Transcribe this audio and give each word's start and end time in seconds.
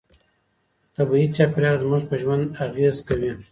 طبيعي 0.97 1.25
چاپيريال 1.37 1.75
زموږ 1.83 2.03
په 2.09 2.15
ژوند 2.21 2.43
اغېز 2.65 2.95
کوي. 3.07 3.31